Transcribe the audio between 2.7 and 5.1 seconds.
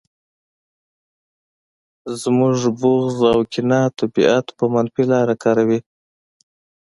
بغض او کینه طبیعت په منفي